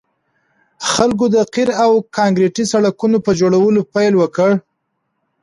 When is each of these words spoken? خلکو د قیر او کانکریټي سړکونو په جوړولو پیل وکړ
خلکو 0.91 1.25
د 1.35 1.37
قیر 1.53 1.69
او 1.83 1.91
کانکریټي 2.17 2.63
سړکونو 2.73 3.17
په 3.25 3.31
جوړولو 3.39 3.81
پیل 3.93 4.13
وکړ 4.17 4.51